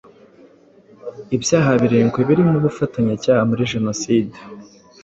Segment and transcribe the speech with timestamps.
[1.35, 4.35] ibyaha birindwi birimo ubufatanya cyaha muri Jenoside,